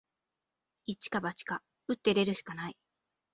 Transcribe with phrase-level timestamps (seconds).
[0.87, 2.77] 一か八か、打って出るしかない